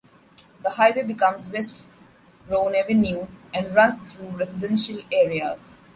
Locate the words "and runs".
3.53-3.99